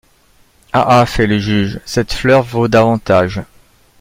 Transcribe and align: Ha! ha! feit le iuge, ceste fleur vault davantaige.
Ha! 0.73 0.81
ha! 0.83 1.05
feit 1.05 1.27
le 1.27 1.35
iuge, 1.37 1.79
ceste 1.85 2.13
fleur 2.13 2.41
vault 2.41 2.67
davantaige. 2.69 3.41